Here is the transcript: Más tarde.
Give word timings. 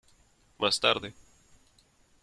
Más 0.57 0.79
tarde. 0.79 1.13